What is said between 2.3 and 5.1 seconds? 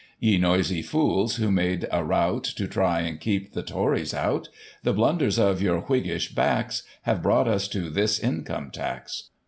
To try and keep the Tories out, The